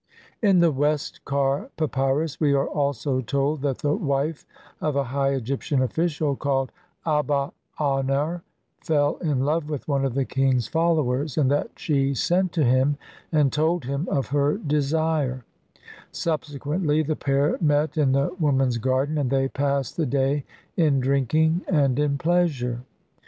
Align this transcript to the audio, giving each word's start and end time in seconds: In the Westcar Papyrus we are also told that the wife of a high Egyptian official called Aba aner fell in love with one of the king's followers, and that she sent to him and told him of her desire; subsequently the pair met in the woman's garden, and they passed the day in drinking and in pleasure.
In 0.41 0.61
the 0.61 0.73
Westcar 0.73 1.69
Papyrus 1.77 2.39
we 2.39 2.53
are 2.53 2.67
also 2.67 3.21
told 3.21 3.61
that 3.61 3.77
the 3.77 3.93
wife 3.93 4.47
of 4.81 4.95
a 4.95 5.03
high 5.03 5.33
Egyptian 5.35 5.79
official 5.79 6.35
called 6.35 6.71
Aba 7.05 7.51
aner 7.79 8.41
fell 8.79 9.17
in 9.17 9.41
love 9.45 9.69
with 9.69 9.87
one 9.87 10.03
of 10.03 10.15
the 10.15 10.25
king's 10.25 10.67
followers, 10.67 11.37
and 11.37 11.51
that 11.51 11.77
she 11.77 12.15
sent 12.15 12.51
to 12.53 12.63
him 12.63 12.97
and 13.31 13.53
told 13.53 13.83
him 13.85 14.07
of 14.09 14.29
her 14.29 14.57
desire; 14.57 15.45
subsequently 16.11 17.03
the 17.03 17.15
pair 17.15 17.59
met 17.61 17.95
in 17.95 18.13
the 18.13 18.35
woman's 18.39 18.79
garden, 18.79 19.19
and 19.19 19.29
they 19.29 19.49
passed 19.49 19.97
the 19.97 20.07
day 20.07 20.45
in 20.75 20.99
drinking 20.99 21.61
and 21.67 21.99
in 21.99 22.17
pleasure. 22.17 22.79